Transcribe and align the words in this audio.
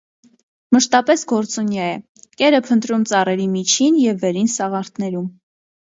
Մշտապես 0.75 1.23
գործունյա 1.31 1.83
է, 1.89 1.99
կեր 2.41 2.57
է 2.61 2.61
փնտրում 2.69 3.03
ծառերի 3.13 3.45
միջին 3.59 4.03
և 4.07 4.21
վերին 4.25 4.53
սաղարթներում։ 4.55 5.29